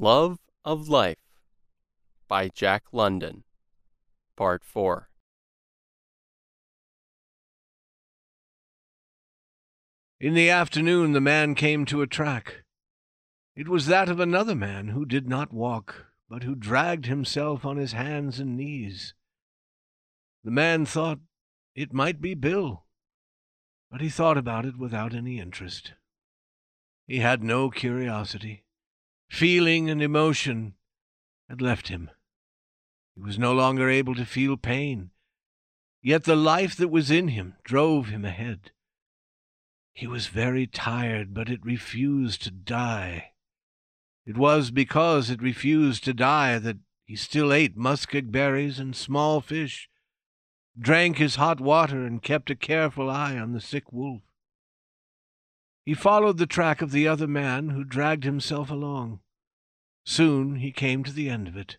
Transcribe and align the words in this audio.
Love 0.00 0.38
of 0.64 0.88
Life 0.88 1.18
by 2.28 2.48
Jack 2.50 2.84
London, 2.92 3.42
Part 4.36 4.62
4. 4.62 5.08
In 10.20 10.34
the 10.34 10.48
afternoon 10.50 11.14
the 11.14 11.20
man 11.20 11.56
came 11.56 11.84
to 11.86 12.00
a 12.00 12.06
track. 12.06 12.62
It 13.56 13.66
was 13.66 13.86
that 13.86 14.08
of 14.08 14.20
another 14.20 14.54
man 14.54 14.88
who 14.88 15.04
did 15.04 15.28
not 15.28 15.52
walk, 15.52 16.06
but 16.28 16.44
who 16.44 16.54
dragged 16.54 17.06
himself 17.06 17.64
on 17.64 17.76
his 17.76 17.90
hands 17.90 18.38
and 18.38 18.56
knees. 18.56 19.14
The 20.44 20.52
man 20.52 20.86
thought 20.86 21.18
it 21.74 21.92
might 21.92 22.20
be 22.20 22.34
Bill, 22.34 22.84
but 23.90 24.00
he 24.00 24.10
thought 24.10 24.38
about 24.38 24.64
it 24.64 24.78
without 24.78 25.12
any 25.12 25.40
interest. 25.40 25.94
He 27.08 27.18
had 27.18 27.42
no 27.42 27.68
curiosity. 27.68 28.62
Feeling 29.28 29.88
and 29.90 30.02
emotion 30.02 30.74
had 31.48 31.60
left 31.60 31.88
him. 31.88 32.10
He 33.14 33.20
was 33.22 33.38
no 33.38 33.52
longer 33.52 33.88
able 33.88 34.14
to 34.14 34.24
feel 34.24 34.56
pain, 34.56 35.10
yet 36.02 36.24
the 36.24 36.36
life 36.36 36.76
that 36.76 36.88
was 36.88 37.10
in 37.10 37.28
him 37.28 37.54
drove 37.64 38.08
him 38.08 38.24
ahead. 38.24 38.70
He 39.92 40.06
was 40.06 40.28
very 40.28 40.66
tired, 40.66 41.34
but 41.34 41.48
it 41.48 41.64
refused 41.64 42.42
to 42.42 42.50
die. 42.50 43.32
It 44.24 44.36
was 44.36 44.70
because 44.70 45.30
it 45.30 45.42
refused 45.42 46.04
to 46.04 46.14
die 46.14 46.58
that 46.58 46.76
he 47.04 47.16
still 47.16 47.52
ate 47.52 47.76
muskeg 47.76 48.30
berries 48.30 48.78
and 48.78 48.94
small 48.94 49.40
fish, 49.40 49.88
drank 50.78 51.16
his 51.16 51.36
hot 51.36 51.60
water, 51.60 52.04
and 52.04 52.22
kept 52.22 52.50
a 52.50 52.54
careful 52.54 53.10
eye 53.10 53.38
on 53.38 53.52
the 53.52 53.60
sick 53.60 53.92
wolf. 53.92 54.22
He 55.88 55.94
followed 55.94 56.36
the 56.36 56.46
track 56.46 56.82
of 56.82 56.92
the 56.92 57.08
other 57.08 57.26
man, 57.26 57.70
who 57.70 57.82
dragged 57.82 58.24
himself 58.24 58.70
along. 58.70 59.20
Soon 60.04 60.56
he 60.56 60.70
came 60.70 61.02
to 61.02 61.12
the 61.14 61.30
end 61.30 61.48
of 61.48 61.56
it. 61.56 61.78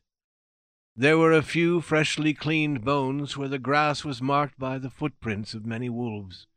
There 0.96 1.16
were 1.16 1.32
a 1.32 1.44
few 1.44 1.80
freshly 1.80 2.34
cleaned 2.34 2.84
bones 2.84 3.38
where 3.38 3.48
the 3.48 3.60
grass 3.60 4.04
was 4.04 4.20
marked 4.20 4.58
by 4.58 4.80
the 4.80 4.90
footprints 4.90 5.54
of 5.54 5.64
many 5.64 5.90
wolves. 5.92 6.48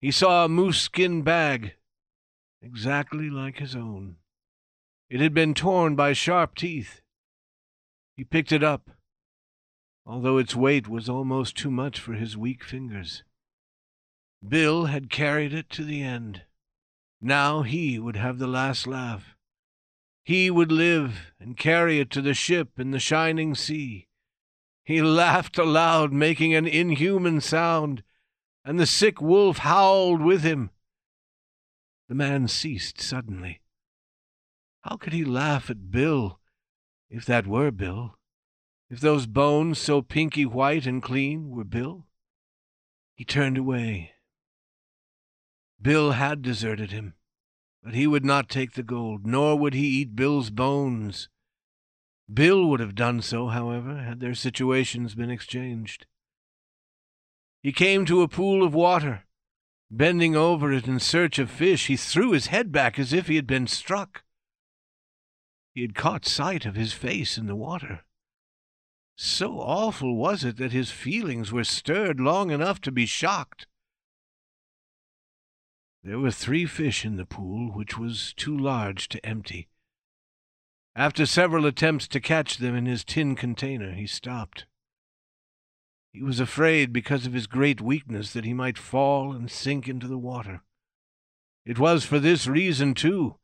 He 0.00 0.10
saw 0.10 0.44
a 0.44 0.48
moose 0.48 0.80
skin 0.80 1.22
bag, 1.22 1.76
exactly 2.60 3.30
like 3.30 3.58
his 3.58 3.76
own. 3.76 4.16
It 5.08 5.20
had 5.20 5.34
been 5.34 5.54
torn 5.54 5.94
by 5.94 6.14
sharp 6.14 6.56
teeth. 6.56 7.00
He 8.16 8.24
picked 8.24 8.50
it 8.50 8.64
up, 8.64 8.90
although 10.04 10.38
its 10.38 10.56
weight 10.56 10.88
was 10.88 11.08
almost 11.08 11.56
too 11.56 11.70
much 11.70 12.00
for 12.00 12.14
his 12.14 12.36
weak 12.36 12.64
fingers. 12.64 13.22
Bill 14.46 14.86
had 14.86 15.10
carried 15.10 15.54
it 15.54 15.70
to 15.70 15.84
the 15.84 16.02
end. 16.02 16.42
Now 17.20 17.62
he 17.62 17.98
would 17.98 18.16
have 18.16 18.38
the 18.38 18.46
last 18.46 18.86
laugh. 18.86 19.36
He 20.24 20.50
would 20.50 20.70
live 20.70 21.32
and 21.40 21.56
carry 21.56 21.98
it 22.00 22.10
to 22.10 22.22
the 22.22 22.34
ship 22.34 22.78
in 22.78 22.90
the 22.90 22.98
shining 22.98 23.54
sea. 23.54 24.08
He 24.84 25.00
laughed 25.00 25.58
aloud, 25.58 26.12
making 26.12 26.54
an 26.54 26.66
inhuman 26.66 27.40
sound, 27.40 28.02
and 28.64 28.78
the 28.78 28.86
sick 28.86 29.20
wolf 29.20 29.58
howled 29.58 30.20
with 30.20 30.42
him. 30.42 30.70
The 32.08 32.14
man 32.14 32.48
ceased 32.48 33.00
suddenly. 33.00 33.62
How 34.82 34.96
could 34.96 35.14
he 35.14 35.24
laugh 35.24 35.70
at 35.70 35.90
Bill, 35.90 36.38
if 37.08 37.24
that 37.24 37.46
were 37.46 37.70
Bill? 37.70 38.18
If 38.90 39.00
those 39.00 39.26
bones, 39.26 39.78
so 39.78 40.02
pinky 40.02 40.44
white 40.44 40.86
and 40.86 41.02
clean, 41.02 41.50
were 41.50 41.64
Bill? 41.64 42.06
He 43.14 43.24
turned 43.24 43.56
away. 43.56 44.13
Bill 45.84 46.12
had 46.12 46.40
deserted 46.40 46.92
him, 46.92 47.12
but 47.82 47.92
he 47.92 48.06
would 48.06 48.24
not 48.24 48.48
take 48.48 48.72
the 48.72 48.82
gold, 48.82 49.26
nor 49.26 49.58
would 49.58 49.74
he 49.74 49.86
eat 49.86 50.16
Bill's 50.16 50.48
bones. 50.48 51.28
Bill 52.32 52.64
would 52.70 52.80
have 52.80 52.94
done 52.94 53.20
so, 53.20 53.48
however, 53.48 53.98
had 53.98 54.18
their 54.18 54.34
situations 54.34 55.14
been 55.14 55.30
exchanged. 55.30 56.06
He 57.62 57.70
came 57.70 58.06
to 58.06 58.22
a 58.22 58.28
pool 58.28 58.64
of 58.64 58.72
water. 58.72 59.26
Bending 59.90 60.34
over 60.34 60.72
it 60.72 60.88
in 60.88 60.98
search 61.00 61.38
of 61.38 61.50
fish, 61.50 61.88
he 61.88 61.98
threw 61.98 62.32
his 62.32 62.46
head 62.46 62.72
back 62.72 62.98
as 62.98 63.12
if 63.12 63.26
he 63.26 63.36
had 63.36 63.46
been 63.46 63.66
struck. 63.66 64.24
He 65.74 65.82
had 65.82 65.94
caught 65.94 66.24
sight 66.24 66.64
of 66.64 66.76
his 66.76 66.94
face 66.94 67.36
in 67.36 67.46
the 67.46 67.54
water. 67.54 68.06
So 69.18 69.60
awful 69.60 70.16
was 70.16 70.44
it 70.44 70.56
that 70.56 70.72
his 70.72 70.90
feelings 70.90 71.52
were 71.52 71.62
stirred 71.62 72.20
long 72.20 72.50
enough 72.50 72.80
to 72.80 72.90
be 72.90 73.04
shocked. 73.04 73.66
There 76.04 76.18
were 76.18 76.30
three 76.30 76.66
fish 76.66 77.06
in 77.06 77.16
the 77.16 77.24
pool, 77.24 77.72
which 77.72 77.96
was 77.96 78.34
too 78.34 78.54
large 78.54 79.08
to 79.08 79.24
empty. 79.24 79.68
After 80.94 81.24
several 81.24 81.64
attempts 81.64 82.06
to 82.08 82.20
catch 82.20 82.58
them 82.58 82.76
in 82.76 82.84
his 82.84 83.04
tin 83.04 83.34
container, 83.34 83.94
he 83.94 84.06
stopped. 84.06 84.66
He 86.12 86.22
was 86.22 86.40
afraid, 86.40 86.92
because 86.92 87.24
of 87.24 87.32
his 87.32 87.46
great 87.46 87.80
weakness, 87.80 88.34
that 88.34 88.44
he 88.44 88.52
might 88.52 88.76
fall 88.76 89.32
and 89.32 89.50
sink 89.50 89.88
into 89.88 90.06
the 90.06 90.18
water. 90.18 90.60
It 91.64 91.78
was 91.78 92.04
for 92.04 92.18
this 92.18 92.46
reason, 92.46 92.92
too, 92.92 93.36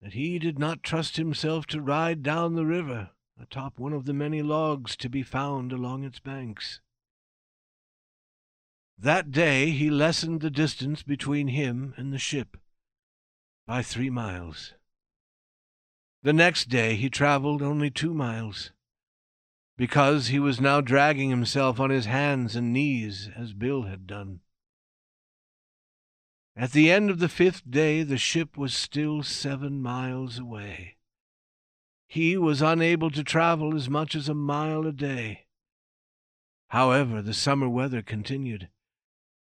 that 0.00 0.12
he 0.12 0.38
did 0.38 0.56
not 0.56 0.84
trust 0.84 1.16
himself 1.16 1.66
to 1.66 1.82
ride 1.82 2.22
down 2.22 2.54
the 2.54 2.64
river 2.64 3.10
atop 3.40 3.80
one 3.80 3.92
of 3.92 4.04
the 4.04 4.14
many 4.14 4.40
logs 4.40 4.96
to 4.98 5.08
be 5.08 5.24
found 5.24 5.72
along 5.72 6.04
its 6.04 6.20
banks. 6.20 6.80
That 8.98 9.30
day 9.30 9.70
he 9.70 9.90
lessened 9.90 10.40
the 10.40 10.50
distance 10.50 11.02
between 11.02 11.48
him 11.48 11.94
and 11.96 12.12
the 12.12 12.18
ship 12.18 12.56
by 13.66 13.82
three 13.82 14.10
miles. 14.10 14.74
The 16.22 16.32
next 16.32 16.68
day 16.68 16.96
he 16.96 17.10
traveled 17.10 17.60
only 17.60 17.90
two 17.90 18.14
miles, 18.14 18.70
because 19.76 20.28
he 20.28 20.38
was 20.38 20.60
now 20.60 20.80
dragging 20.80 21.30
himself 21.30 21.78
on 21.80 21.90
his 21.90 22.06
hands 22.06 22.56
and 22.56 22.72
knees 22.72 23.28
as 23.36 23.52
Bill 23.52 23.82
had 23.82 24.06
done. 24.06 24.40
At 26.56 26.70
the 26.70 26.90
end 26.90 27.10
of 27.10 27.18
the 27.18 27.28
fifth 27.28 27.68
day, 27.68 28.04
the 28.04 28.16
ship 28.16 28.56
was 28.56 28.72
still 28.72 29.22
seven 29.22 29.82
miles 29.82 30.38
away. 30.38 30.96
He 32.06 32.36
was 32.36 32.62
unable 32.62 33.10
to 33.10 33.24
travel 33.24 33.74
as 33.74 33.90
much 33.90 34.14
as 34.14 34.28
a 34.28 34.34
mile 34.34 34.86
a 34.86 34.92
day. 34.92 35.46
However, 36.68 37.20
the 37.20 37.34
summer 37.34 37.68
weather 37.68 38.02
continued, 38.02 38.68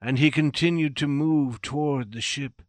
and 0.06 0.20
he 0.20 0.30
continued 0.30 0.96
to 0.96 1.08
move 1.08 1.64
toward 1.64 2.12
the 2.12 2.22
ship. 2.22 2.62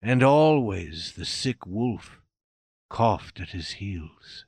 And 0.00 0.22
always 0.22 1.12
the 1.18 1.26
sick 1.26 1.66
wolf 1.66 2.22
coughed 2.88 3.40
at 3.40 3.50
his 3.50 3.72
heels. 3.72 4.46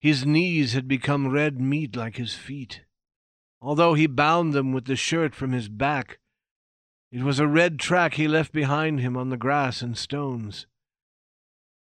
His 0.00 0.24
knees 0.24 0.74
had 0.74 0.86
become 0.86 1.32
red 1.32 1.60
meat 1.60 1.96
like 1.96 2.18
his 2.18 2.36
feet. 2.36 2.82
Although 3.60 3.94
he 3.94 4.06
bound 4.06 4.52
them 4.52 4.72
with 4.72 4.84
the 4.84 4.94
shirt 4.94 5.34
from 5.34 5.50
his 5.50 5.68
back, 5.68 6.20
it 7.10 7.24
was 7.24 7.40
a 7.40 7.48
red 7.48 7.80
track 7.80 8.14
he 8.14 8.28
left 8.28 8.52
behind 8.52 9.00
him 9.00 9.16
on 9.16 9.30
the 9.30 9.36
grass 9.36 9.82
and 9.82 9.98
stones. 9.98 10.68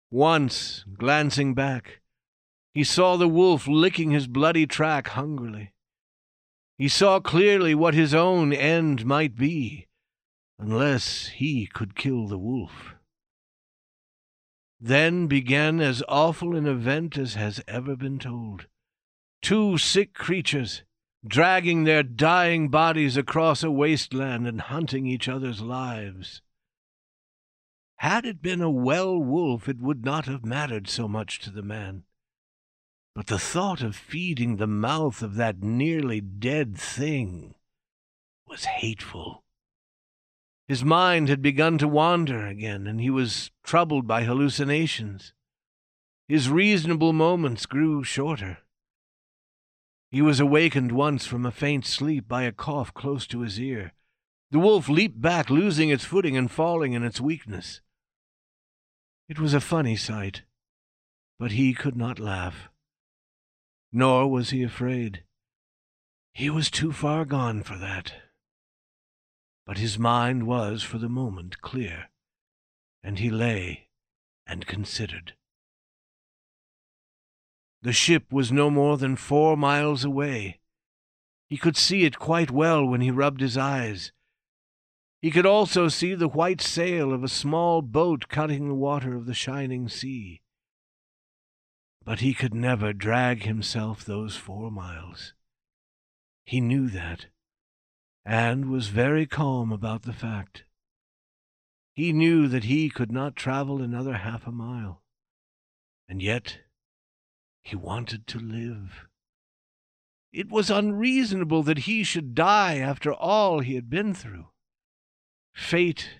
Once, 0.09 0.83
glancing 0.97 1.53
back, 1.53 2.01
he 2.73 2.83
saw 2.83 3.17
the 3.17 3.27
wolf 3.27 3.67
licking 3.67 4.09
his 4.09 4.25
bloody 4.25 4.65
track 4.65 5.09
hungrily. 5.09 5.74
He 6.77 6.87
saw 6.87 7.19
clearly 7.19 7.73
what 7.73 7.93
his 7.93 8.13
own 8.13 8.51
end 8.51 9.05
might 9.05 9.35
be, 9.35 9.87
unless 10.59 11.27
he 11.27 11.67
could 11.67 11.95
kill 11.95 12.27
the 12.27 12.37
wolf. 12.37 12.95
Then 14.79 15.27
began 15.27 15.79
as 15.79 16.03
awful 16.07 16.55
an 16.55 16.67
event 16.67 17.17
as 17.17 17.35
has 17.35 17.61
ever 17.67 17.95
been 17.95 18.19
told. 18.19 18.67
Two 19.41 19.77
sick 19.77 20.13
creatures, 20.13 20.83
dragging 21.25 21.83
their 21.83 22.03
dying 22.03 22.69
bodies 22.69 23.15
across 23.15 23.63
a 23.63 23.71
wasteland 23.71 24.47
and 24.47 24.61
hunting 24.61 25.05
each 25.05 25.29
other's 25.29 25.61
lives. 25.61 26.41
Had 27.97 28.25
it 28.25 28.41
been 28.41 28.61
a 28.61 28.69
well 28.69 29.17
wolf, 29.17 29.69
it 29.69 29.79
would 29.79 30.03
not 30.03 30.25
have 30.25 30.45
mattered 30.45 30.89
so 30.89 31.07
much 31.07 31.39
to 31.39 31.49
the 31.49 31.61
man. 31.61 32.04
But 33.15 33.27
the 33.27 33.39
thought 33.39 33.81
of 33.81 33.95
feeding 33.95 34.57
the 34.57 34.67
mouth 34.67 35.21
of 35.21 35.35
that 35.35 35.63
nearly 35.63 36.19
dead 36.19 36.77
thing 36.77 37.55
was 38.45 38.65
hateful. 38.65 39.45
His 40.67 40.83
mind 40.83 41.29
had 41.29 41.41
begun 41.41 41.77
to 41.77 41.87
wander 41.87 42.45
again, 42.45 42.87
and 42.87 42.99
he 42.99 43.09
was 43.09 43.51
troubled 43.63 44.05
by 44.05 44.23
hallucinations. 44.23 45.33
His 46.27 46.49
reasonable 46.49 47.13
moments 47.13 47.65
grew 47.65 48.03
shorter. 48.03 48.57
He 50.11 50.21
was 50.21 50.39
awakened 50.39 50.91
once 50.91 51.25
from 51.25 51.45
a 51.45 51.51
faint 51.51 51.85
sleep 51.85 52.27
by 52.27 52.43
a 52.43 52.51
cough 52.51 52.93
close 52.93 53.27
to 53.27 53.41
his 53.41 53.59
ear. 53.59 53.93
The 54.51 54.59
wolf 54.59 54.89
leaped 54.89 55.21
back, 55.21 55.49
losing 55.49 55.89
its 55.89 56.03
footing 56.03 56.35
and 56.35 56.51
falling 56.51 56.93
in 56.93 57.03
its 57.03 57.21
weakness. 57.21 57.81
It 59.29 59.39
was 59.39 59.53
a 59.53 59.61
funny 59.61 59.95
sight, 59.95 60.43
but 61.39 61.51
he 61.51 61.73
could 61.73 61.95
not 61.95 62.19
laugh. 62.19 62.69
Nor 63.97 64.29
was 64.29 64.49
he 64.49 64.61
afraid. 64.61 65.23
He 66.33 66.49
was 66.49 66.69
too 66.69 66.91
far 66.91 67.23
gone 67.23 67.63
for 67.63 67.77
that. 67.77 68.11
But 69.65 69.77
his 69.77 69.97
mind 69.97 70.45
was, 70.45 70.83
for 70.83 70.97
the 70.97 71.07
moment, 71.07 71.61
clear, 71.61 72.09
and 73.01 73.19
he 73.19 73.29
lay 73.29 73.87
and 74.45 74.67
considered. 74.67 75.35
The 77.83 77.93
ship 77.93 78.33
was 78.33 78.51
no 78.51 78.69
more 78.69 78.97
than 78.97 79.15
four 79.15 79.55
miles 79.55 80.03
away. 80.03 80.59
He 81.47 81.55
could 81.55 81.77
see 81.77 82.03
it 82.03 82.19
quite 82.19 82.51
well 82.51 82.85
when 82.85 82.99
he 82.99 83.11
rubbed 83.11 83.39
his 83.39 83.57
eyes. 83.57 84.11
He 85.21 85.31
could 85.31 85.45
also 85.45 85.87
see 85.87 86.15
the 86.15 86.27
white 86.27 86.59
sail 86.59 87.13
of 87.13 87.23
a 87.23 87.29
small 87.29 87.81
boat 87.81 88.27
cutting 88.27 88.67
the 88.67 88.75
water 88.75 89.15
of 89.15 89.25
the 89.25 89.33
shining 89.33 89.87
sea. 89.87 90.41
But 92.05 92.19
he 92.19 92.35
could 92.35 92.53
never 92.53 92.93
drag 92.93 93.43
himself 93.43 94.05
those 94.05 94.35
four 94.35 94.69
miles. 94.69 95.33
He 96.45 96.61
knew 96.61 96.87
that, 96.89 97.25
and 98.23 98.69
was 98.69 98.89
very 98.89 99.25
calm 99.25 99.71
about 99.71 100.03
the 100.03 100.13
fact. 100.13 100.65
He 101.95 102.13
knew 102.13 102.47
that 102.47 102.65
he 102.65 102.91
could 102.91 103.11
not 103.11 103.35
travel 103.35 103.81
another 103.81 104.17
half 104.17 104.45
a 104.45 104.51
mile, 104.51 105.01
and 106.07 106.21
yet 106.21 106.59
he 107.63 107.75
wanted 107.75 108.27
to 108.27 108.39
live. 108.39 109.07
It 110.31 110.49
was 110.49 110.69
unreasonable 110.69 111.63
that 111.63 111.79
he 111.79 112.03
should 112.03 112.35
die 112.35 112.77
after 112.77 113.11
all 113.11 113.61
he 113.61 113.73
had 113.73 113.89
been 113.89 114.13
through. 114.13 114.49
Fate 115.55 116.19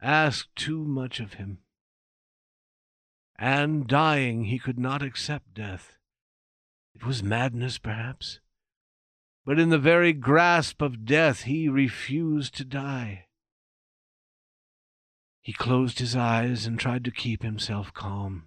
asked 0.00 0.54
too 0.54 0.84
much 0.84 1.18
of 1.18 1.34
him. 1.34 1.63
And 3.36 3.86
dying, 3.86 4.44
he 4.44 4.58
could 4.58 4.78
not 4.78 5.02
accept 5.02 5.54
death. 5.54 5.96
It 6.94 7.04
was 7.04 7.22
madness, 7.22 7.78
perhaps. 7.78 8.40
But 9.44 9.58
in 9.58 9.68
the 9.68 9.78
very 9.78 10.12
grasp 10.12 10.80
of 10.80 11.04
death, 11.04 11.42
he 11.42 11.68
refused 11.68 12.54
to 12.56 12.64
die. 12.64 13.26
He 15.42 15.52
closed 15.52 15.98
his 15.98 16.16
eyes 16.16 16.64
and 16.64 16.78
tried 16.78 17.04
to 17.04 17.10
keep 17.10 17.42
himself 17.42 17.92
calm. 17.92 18.44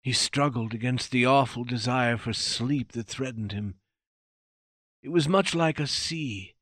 He 0.00 0.12
struggled 0.12 0.74
against 0.74 1.10
the 1.10 1.26
awful 1.26 1.64
desire 1.64 2.16
for 2.16 2.32
sleep 2.32 2.92
that 2.92 3.08
threatened 3.08 3.52
him. 3.52 3.76
It 5.02 5.08
was 5.08 5.28
much 5.28 5.54
like 5.54 5.80
a 5.80 5.86
sea, 5.86 6.54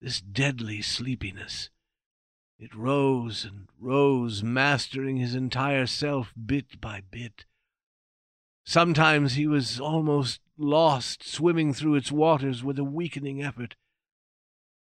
this 0.00 0.20
deadly 0.20 0.80
sleepiness. 0.82 1.68
It 2.58 2.74
rose 2.74 3.44
and 3.44 3.68
rose, 3.78 4.42
mastering 4.42 5.18
his 5.18 5.34
entire 5.34 5.86
self 5.86 6.32
bit 6.34 6.80
by 6.80 7.02
bit. 7.10 7.44
Sometimes 8.64 9.34
he 9.34 9.46
was 9.46 9.78
almost 9.78 10.40
lost, 10.56 11.22
swimming 11.22 11.74
through 11.74 11.96
its 11.96 12.10
waters 12.10 12.64
with 12.64 12.78
a 12.78 12.84
weakening 12.84 13.42
effort. 13.42 13.76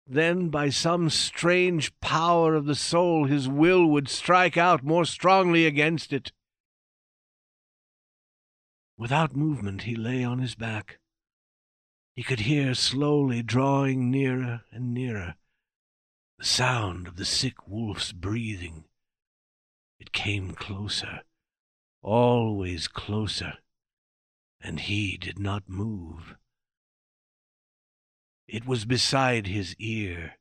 Then, 0.08 0.50
by 0.50 0.70
some 0.70 1.10
strange 1.10 1.98
power 2.00 2.56
of 2.56 2.66
the 2.66 2.76
soul, 2.76 3.26
his 3.26 3.48
will 3.48 3.86
would 3.88 4.08
strike 4.08 4.58
out 4.58 4.82
more 4.82 5.06
strongly 5.06 5.66
against 5.66 6.14
it. 6.14 6.32
Without 8.98 9.36
movement, 9.36 9.84
he 9.84 9.96
lay 9.96 10.24
on 10.24 10.40
his 10.40 10.56
back. 10.56 11.00
He 12.16 12.24
could 12.24 12.42
hear 12.42 12.74
slowly 12.74 13.44
drawing 13.44 14.10
nearer 14.10 14.62
and 14.72 14.94
nearer 14.94 15.36
the 16.40 16.46
sound 16.46 17.06
of 17.06 17.18
the 17.18 17.26
sick 17.26 17.68
wolf's 17.68 18.14
breathing. 18.14 18.86
It 20.00 20.14
came 20.14 20.54
closer, 20.54 21.24
always 22.02 22.88
closer, 22.88 23.56
and 24.62 24.80
he 24.80 25.18
did 25.18 25.38
not 25.38 25.68
move. 25.68 26.36
It 28.48 28.66
was 28.66 28.86
beside 28.86 29.48
his 29.48 29.76
ear. 29.80 30.38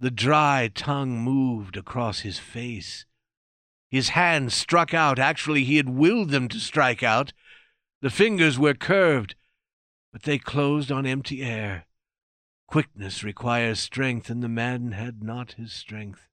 The 0.00 0.10
dry 0.10 0.68
tongue 0.74 1.20
moved 1.20 1.76
across 1.76 2.20
his 2.20 2.40
face. 2.40 3.06
His 3.92 4.10
hands 4.10 4.54
struck 4.54 4.92
out. 4.92 5.20
Actually, 5.20 5.62
he 5.62 5.76
had 5.76 5.88
willed 5.88 6.30
them 6.30 6.48
to 6.48 6.58
strike 6.58 7.04
out. 7.04 7.32
The 8.00 8.10
fingers 8.10 8.58
were 8.58 8.74
curved, 8.74 9.36
but 10.12 10.24
they 10.24 10.38
closed 10.38 10.90
on 10.90 11.06
empty 11.06 11.42
air. 11.42 11.86
Quickness 12.72 13.22
requires 13.22 13.80
strength, 13.80 14.30
and 14.30 14.42
the 14.42 14.48
man 14.48 14.92
had 14.92 15.22
not 15.22 15.52
his 15.58 15.74
strength. 15.74 16.30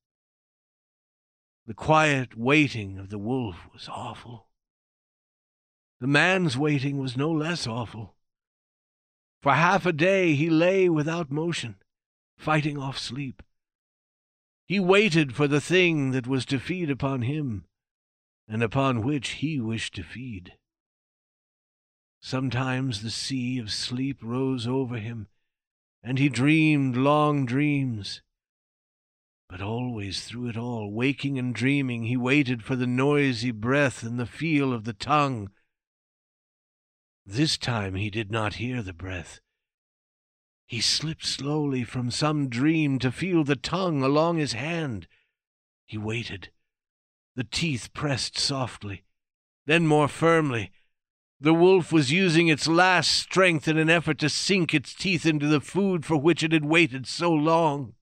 The 1.68 1.74
quiet 1.74 2.38
waiting 2.38 2.97
of 2.97 3.09
the 3.09 3.18
wolf 3.18 3.68
was 3.74 3.89
awful. 3.89 4.47
The 6.00 6.07
man's 6.07 6.57
waiting 6.57 6.97
was 6.97 7.18
no 7.18 7.30
less 7.30 7.68
awful. 7.68 8.15
For 9.41 9.51
half 9.51 9.86
a 9.86 9.91
day 9.91 10.33
he 10.33 10.50
lay 10.50 10.88
without 10.88 11.30
motion, 11.30 11.75
fighting 12.38 12.77
off 12.77 12.97
sleep. 12.97 13.44
He 14.65 14.80
waited 14.80 15.35
for 15.35 15.45
the 15.45 15.59
thing 15.59 16.12
that 16.12 16.25
was 16.25 16.45
to 16.45 16.57
feed 16.57 16.89
upon 16.89 17.24
him, 17.24 17.65
and 18.47 18.63
upon 18.63 19.03
which 19.03 19.31
he 19.42 19.59
wished 19.59 19.94
to 19.95 20.03
feed. 20.03 20.53
Sometimes 22.21 23.01
the 23.01 23.12
sea 23.12 23.59
of 23.59 23.74
sleep 23.74 24.19
rose 24.24 24.65
over 24.65 25.00
him, 25.00 25.27
and 26.03 26.17
he 26.17 26.29
dreamed 26.29 26.95
long 26.95 27.45
dreams. 27.45 28.21
But 29.49 29.61
always 29.61 30.23
through 30.23 30.49
it 30.49 30.57
all, 30.57 30.91
waking 30.91 31.39
and 31.39 31.53
dreaming, 31.53 32.03
he 32.03 32.15
waited 32.15 32.63
for 32.63 32.75
the 32.75 32.87
noisy 32.87 33.51
breath 33.51 34.03
and 34.03 34.19
the 34.19 34.25
feel 34.25 34.71
of 34.71 34.83
the 34.83 34.93
tongue. 34.93 35.49
This 37.25 37.57
time 37.57 37.95
he 37.95 38.09
did 38.09 38.31
not 38.31 38.55
hear 38.55 38.81
the 38.81 38.93
breath. 38.93 39.39
He 40.67 40.81
slipped 40.81 41.25
slowly 41.25 41.83
from 41.83 42.11
some 42.11 42.47
dream 42.47 42.99
to 42.99 43.11
feel 43.11 43.43
the 43.43 43.55
tongue 43.55 44.03
along 44.03 44.37
his 44.37 44.53
hand. 44.53 45.07
He 45.87 45.97
waited. 45.97 46.49
The 47.35 47.43
teeth 47.43 47.91
pressed 47.93 48.37
softly, 48.37 49.03
then 49.65 49.87
more 49.87 50.07
firmly, 50.07 50.71
the 51.41 51.53
wolf 51.53 51.91
was 51.91 52.12
using 52.12 52.47
its 52.50 52.68
last 52.68 53.12
strength 53.12 53.68
in 53.68 53.77
an 53.77 53.89
effort 53.89 54.19
to 54.19 54.30
sink 54.30 54.74
its 54.74 54.94
teeth 54.94 55.25
into 55.25 55.47
the 55.47 55.62
food 55.62 56.06
for 56.06 56.18
which 56.18 56.44
it 56.44 56.51
had 56.51 56.65
waited 56.65 57.07
so 57.07 57.31
long. 57.31 57.94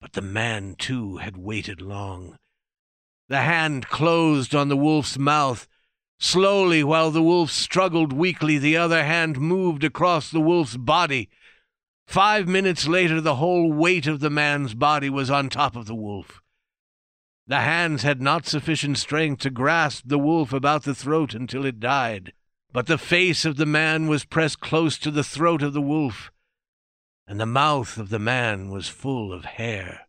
But 0.00 0.14
the 0.14 0.22
man, 0.22 0.76
too, 0.78 1.18
had 1.18 1.36
waited 1.36 1.80
long. 1.80 2.38
The 3.28 3.40
hand 3.40 3.88
closed 3.88 4.54
on 4.54 4.68
the 4.68 4.76
wolf's 4.76 5.18
mouth. 5.18 5.66
Slowly, 6.18 6.84
while 6.84 7.10
the 7.10 7.22
wolf 7.22 7.50
struggled 7.50 8.12
weakly, 8.12 8.58
the 8.58 8.76
other 8.76 9.04
hand 9.04 9.38
moved 9.38 9.84
across 9.84 10.30
the 10.30 10.40
wolf's 10.40 10.76
body. 10.76 11.28
Five 12.06 12.46
minutes 12.46 12.86
later, 12.86 13.20
the 13.20 13.36
whole 13.36 13.72
weight 13.72 14.06
of 14.06 14.20
the 14.20 14.30
man's 14.30 14.74
body 14.74 15.10
was 15.10 15.30
on 15.30 15.48
top 15.48 15.74
of 15.76 15.86
the 15.86 15.94
wolf. 15.94 16.42
The 17.46 17.60
hands 17.60 18.02
had 18.02 18.22
not 18.22 18.46
sufficient 18.46 18.96
strength 18.96 19.42
to 19.42 19.50
grasp 19.50 20.04
the 20.06 20.18
wolf 20.18 20.52
about 20.54 20.84
the 20.84 20.94
throat 20.94 21.34
until 21.34 21.66
it 21.66 21.78
died, 21.78 22.32
but 22.72 22.86
the 22.86 22.96
face 22.96 23.44
of 23.44 23.56
the 23.56 23.66
man 23.66 24.06
was 24.08 24.24
pressed 24.24 24.60
close 24.60 24.96
to 24.98 25.10
the 25.10 25.22
throat 25.22 25.62
of 25.62 25.74
the 25.74 25.82
wolf, 25.82 26.32
and 27.26 27.38
the 27.38 27.44
mouth 27.44 27.98
of 27.98 28.08
the 28.08 28.18
man 28.18 28.70
was 28.70 28.88
full 28.88 29.30
of 29.30 29.44
hair. 29.44 30.08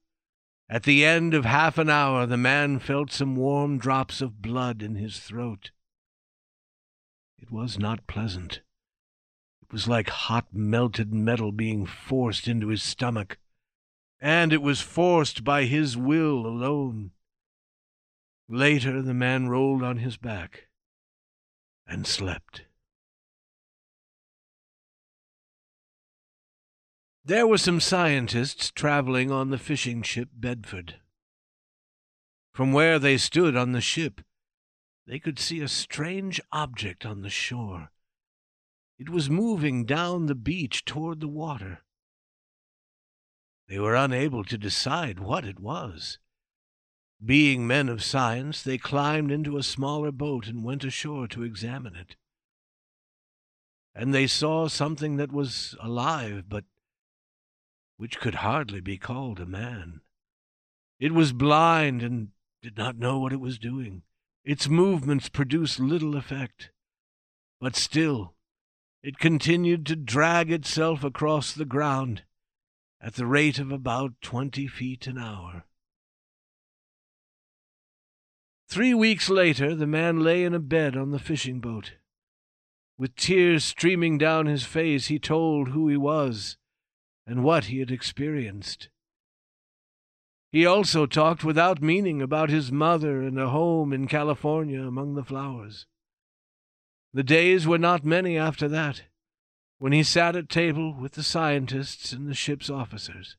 At 0.70 0.84
the 0.84 1.06
end 1.06 1.34
of 1.34 1.44
half 1.44 1.77
an 1.77 1.89
hour, 1.89 2.25
the 2.25 2.38
man 2.38 2.80
felt 2.80 3.12
some 3.12 3.36
warm 3.36 3.77
drops 3.80 4.22
of 4.22 4.42
blood 4.42 4.82
in 4.82 4.96
his 4.96 5.20
throat. 5.20 5.72
It 7.38 7.51
was 7.51 7.77
not 7.77 8.08
pleasant. 8.08 8.62
It 9.62 9.74
was 9.74 9.89
like 9.89 10.10
hot 10.10 10.48
melted 10.54 11.13
metal 11.13 11.51
being 11.51 11.86
forced 11.86 12.48
into 12.48 12.70
his 12.70 12.82
stomach, 12.82 13.38
and 14.22 14.54
it 14.54 14.62
was 14.62 14.80
forced 14.80 15.44
by 15.44 15.65
his 15.65 15.98
will 15.98 16.48
alone. 16.48 17.12
Later, 18.48 19.02
the 19.02 19.14
man 19.14 19.50
rolled 19.50 19.82
on 19.82 19.98
his 19.98 20.18
back 20.18 20.68
and 21.88 22.06
slept. 22.06 22.66
There 27.24 27.48
were 27.48 27.58
some 27.58 27.80
scientists 27.80 28.70
traveling 28.70 29.32
on 29.32 29.50
the 29.50 29.58
fishing 29.58 30.04
ship 30.04 30.30
Bedford. 30.32 30.98
From 32.54 32.72
where 32.72 33.00
they 33.00 33.18
stood 33.18 33.56
on 33.56 33.72
the 33.72 33.82
ship, 33.82 34.22
they 35.08 35.18
could 35.18 35.40
see 35.40 35.60
a 35.62 35.68
strange 35.68 36.40
object 36.52 37.04
on 37.04 37.22
the 37.22 37.30
shore. 37.30 37.90
It 39.00 39.10
was 39.10 39.30
moving 39.30 39.86
down 39.86 40.28
the 40.28 40.36
beach 40.36 40.86
toward 40.86 41.20
the 41.20 41.28
water. 41.28 41.84
They 43.68 43.80
were 43.80 43.96
unable 43.96 44.44
to 44.44 44.58
decide 44.58 45.20
what 45.20 45.46
it 45.46 45.60
was. 45.60 46.20
Being 47.24 47.66
men 47.66 47.90
of 47.90 48.04
science, 48.04 48.62
they 48.62 48.78
climbed 48.78 49.32
into 49.32 49.58
a 49.58 49.64
smaller 49.64 50.12
boat 50.12 50.48
and 50.48 50.64
went 50.64 50.84
ashore 50.84 51.28
to 51.30 51.44
examine 51.44 51.96
it. 51.96 52.16
And 53.94 54.14
they 54.14 54.28
saw 54.28 54.68
something 54.68 55.16
that 55.18 55.32
was 55.32 55.76
alive, 55.82 56.46
but 56.50 56.66
which 57.98 58.20
could 58.20 58.36
hardly 58.36 58.82
be 58.82 58.98
called 58.98 59.40
a 59.40 59.46
man. 59.46 60.02
It 61.00 61.14
was 61.14 61.32
blind 61.32 62.04
and 62.04 62.30
did 62.62 62.78
not 62.78 62.98
know 62.98 63.20
what 63.20 63.34
it 63.34 63.40
was 63.40 63.58
doing. 63.58 64.04
Its 64.44 64.68
movements 64.68 65.30
produced 65.30 65.80
little 65.80 66.16
effect, 66.16 66.72
but 67.60 67.76
still 67.76 68.36
it 69.02 69.20
continued 69.20 69.86
to 69.86 69.96
drag 69.96 70.52
itself 70.52 71.04
across 71.04 71.54
the 71.54 71.66
ground 71.66 72.24
at 73.00 73.16
the 73.16 73.26
rate 73.26 73.60
of 73.60 73.72
about 73.72 74.14
twenty 74.22 74.68
feet 74.68 75.08
an 75.08 75.18
hour. 75.18 75.66
Three 78.75 78.94
weeks 78.94 79.29
later, 79.29 79.74
the 79.74 79.88
man 79.88 80.20
lay 80.20 80.44
in 80.44 80.53
a 80.53 80.60
bed 80.60 80.98
on 80.98 81.12
the 81.12 81.17
fishing 81.17 81.62
boat. 81.62 81.94
With 82.98 83.15
tears 83.15 83.63
streaming 83.63 84.17
down 84.17 84.48
his 84.48 84.65
face, 84.65 85.08
he 85.08 85.17
told 85.17 85.70
who 85.70 85.88
he 85.88 85.96
was 85.96 86.58
and 87.25 87.41
what 87.41 87.72
he 87.72 87.79
had 87.79 87.89
experienced. 87.89 88.89
He 90.51 90.65
also 90.65 91.05
talked 91.05 91.41
without 91.41 91.82
meaning 91.82 92.22
about 92.22 92.50
his 92.50 92.70
mother 92.70 93.22
and 93.22 93.39
a 93.39 93.48
home 93.48 93.94
in 93.94 94.10
California 94.10 94.82
among 94.82 95.15
the 95.15 95.24
flowers. 95.24 95.86
The 97.13 97.24
days 97.24 97.65
were 97.65 97.77
not 97.77 98.03
many 98.03 98.38
after 98.38 98.67
that, 98.67 99.03
when 99.77 99.94
he 99.94 100.03
sat 100.03 100.36
at 100.36 100.50
table 100.50 100.94
with 100.94 101.13
the 101.13 101.24
scientists 101.24 102.12
and 102.12 102.27
the 102.27 102.34
ship's 102.34 102.70
officers. 102.70 103.38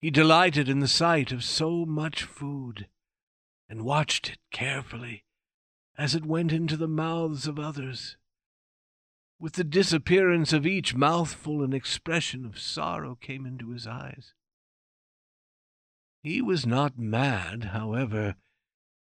He 0.00 0.12
delighted 0.12 0.68
in 0.68 0.78
the 0.78 0.86
sight 0.86 1.32
of 1.32 1.42
so 1.42 1.84
much 1.84 2.22
food, 2.22 2.86
and 3.68 3.82
watched 3.82 4.30
it 4.30 4.38
carefully 4.50 5.24
as 5.98 6.14
it 6.14 6.26
went 6.26 6.52
into 6.52 6.76
the 6.76 6.88
mouths 6.88 7.46
of 7.46 7.58
others. 7.58 8.16
With 9.38 9.54
the 9.54 9.64
disappearance 9.64 10.52
of 10.52 10.66
each 10.66 10.94
mouthful, 10.94 11.62
an 11.62 11.72
expression 11.72 12.44
of 12.44 12.58
sorrow 12.58 13.16
came 13.16 13.44
into 13.44 13.70
his 13.70 13.86
eyes. 13.86 14.32
He 16.22 16.40
was 16.40 16.66
not 16.66 16.98
mad, 16.98 17.70
however. 17.72 18.36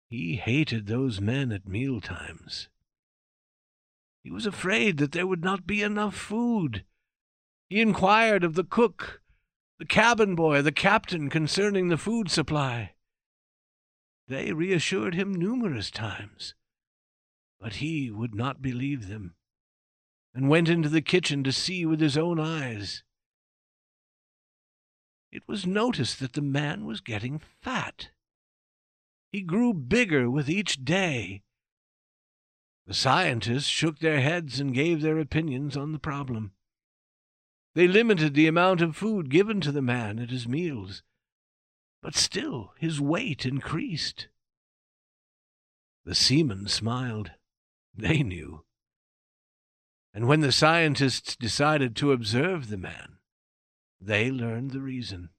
He 0.09 0.35
hated 0.35 0.87
those 0.87 1.21
men 1.21 1.51
at 1.51 1.67
meal 1.67 2.01
times. 2.01 2.69
He 4.23 4.31
was 4.31 4.45
afraid 4.45 4.97
that 4.97 5.11
there 5.11 5.27
would 5.27 5.43
not 5.43 5.67
be 5.67 5.81
enough 5.81 6.15
food. 6.15 6.83
He 7.69 7.79
inquired 7.79 8.43
of 8.43 8.55
the 8.55 8.63
cook, 8.63 9.21
the 9.79 9.85
cabin 9.85 10.35
boy, 10.35 10.61
the 10.61 10.71
captain 10.71 11.29
concerning 11.29 11.87
the 11.87 11.97
food 11.97 12.29
supply. 12.29 12.94
They 14.27 14.53
reassured 14.53 15.13
him 15.13 15.33
numerous 15.33 15.91
times, 15.91 16.55
but 17.59 17.75
he 17.75 18.09
would 18.09 18.33
not 18.33 18.61
believe 18.61 19.07
them 19.07 19.35
and 20.33 20.49
went 20.49 20.67
into 20.67 20.89
the 20.89 21.01
kitchen 21.01 21.43
to 21.43 21.51
see 21.51 21.85
with 21.85 22.01
his 22.01 22.17
own 22.17 22.39
eyes. 22.39 23.03
It 25.31 25.47
was 25.47 25.65
noticed 25.65 26.19
that 26.19 26.33
the 26.33 26.41
man 26.41 26.85
was 26.85 27.01
getting 27.01 27.39
fat. 27.61 28.09
He 29.31 29.41
grew 29.41 29.73
bigger 29.73 30.29
with 30.29 30.49
each 30.49 30.83
day. 30.83 31.43
The 32.87 32.93
scientists 32.93 33.67
shook 33.67 33.99
their 33.99 34.21
heads 34.21 34.59
and 34.59 34.73
gave 34.73 35.01
their 35.01 35.19
opinions 35.19 35.75
on 35.75 35.91
the 35.91 35.99
problem. 35.99 36.53
They 37.73 37.87
limited 37.87 38.33
the 38.33 38.47
amount 38.47 38.81
of 38.81 38.95
food 38.95 39.29
given 39.29 39.59
to 39.61 39.71
the 39.71 39.81
man 39.81 40.19
at 40.19 40.29
his 40.29 40.47
meals, 40.47 41.03
but 42.05 42.13
still 42.13 42.71
his 42.77 43.01
weight 43.01 43.47
increased. 43.47 44.27
The 46.05 46.13
seamen 46.13 46.67
smiled. 46.67 47.31
They 47.97 48.21
knew 48.21 48.63
and 50.13 50.27
when 50.27 50.41
the 50.41 50.51
scientists 50.51 51.35
decided 51.35 51.95
to 51.95 52.11
observe 52.11 52.69
the 52.69 52.77
man, 52.77 53.17
they 53.99 54.29
learned 54.29 54.69
the 54.69 54.81
reason. 54.81 55.29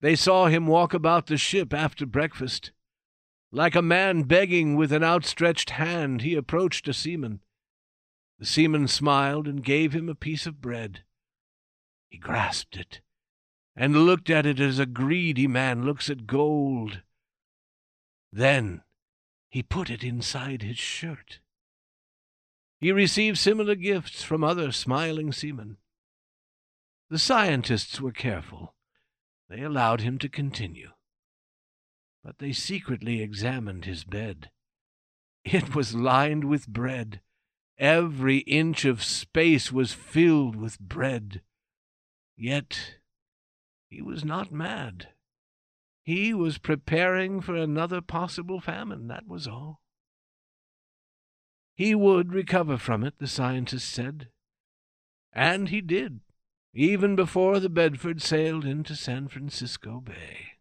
They 0.00 0.14
saw 0.14 0.46
him 0.46 0.68
walk 0.68 0.94
about 0.94 1.26
the 1.26 1.36
ship 1.36 1.74
after 1.74 2.06
breakfast. 2.06 2.70
Like 3.50 3.74
a 3.74 3.82
man 3.82 4.22
begging 4.22 4.76
with 4.76 4.92
an 4.92 5.02
outstretched 5.02 5.70
hand, 5.70 6.22
he 6.22 6.36
approached 6.36 6.86
a 6.86 6.94
seaman. 6.94 7.40
The 8.38 8.46
seaman 8.46 8.86
smiled 8.86 9.48
and 9.48 9.64
gave 9.64 9.94
him 9.94 10.08
a 10.08 10.14
piece 10.14 10.46
of 10.46 10.60
bread. 10.60 11.00
He 12.08 12.18
grasped 12.18 12.76
it 12.76 13.00
and 13.76 14.04
looked 14.04 14.30
at 14.30 14.46
it 14.46 14.60
as 14.60 14.78
a 14.78 14.86
greedy 14.86 15.46
man 15.46 15.84
looks 15.84 16.10
at 16.10 16.26
gold. 16.26 17.02
Then 18.32 18.82
he 19.48 19.62
put 19.62 19.90
it 19.90 20.04
inside 20.04 20.62
his 20.62 20.78
shirt. 20.78 21.40
He 22.80 22.92
received 22.92 23.38
similar 23.38 23.74
gifts 23.74 24.22
from 24.22 24.42
other 24.42 24.72
smiling 24.72 25.32
seamen. 25.32 25.76
The 27.10 27.18
scientists 27.18 28.00
were 28.00 28.12
careful. 28.12 28.74
They 29.48 29.62
allowed 29.62 30.00
him 30.00 30.18
to 30.18 30.28
continue. 30.28 30.90
But 32.24 32.38
they 32.38 32.52
secretly 32.52 33.20
examined 33.20 33.84
his 33.84 34.04
bed. 34.04 34.50
It 35.44 35.74
was 35.74 35.94
lined 35.94 36.44
with 36.44 36.68
bread. 36.68 37.20
Every 37.78 38.38
inch 38.38 38.84
of 38.84 39.02
space 39.02 39.72
was 39.72 39.92
filled 39.92 40.54
with 40.54 40.78
bread. 40.78 41.40
Yet 42.36 42.99
he 43.90 44.00
was 44.00 44.24
not 44.24 44.52
mad. 44.52 45.08
He 46.02 46.32
was 46.32 46.58
preparing 46.58 47.40
for 47.40 47.56
another 47.56 48.00
possible 48.00 48.60
famine, 48.60 49.08
that 49.08 49.26
was 49.26 49.46
all. 49.46 49.80
He 51.74 51.94
would 51.94 52.32
recover 52.32 52.78
from 52.78 53.02
it, 53.04 53.18
the 53.18 53.26
scientists 53.26 53.84
said. 53.84 54.28
And 55.32 55.68
he 55.68 55.80
did, 55.80 56.20
even 56.72 57.16
before 57.16 57.58
the 57.58 57.68
Bedford 57.68 58.22
sailed 58.22 58.64
into 58.64 58.94
San 58.94 59.28
Francisco 59.28 60.00
Bay. 60.00 60.59